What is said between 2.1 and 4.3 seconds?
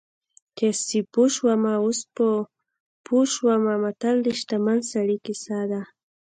په پوه شومه متل د